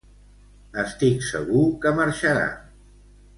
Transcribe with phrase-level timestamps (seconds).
[0.83, 2.49] Estic segur que marxarà.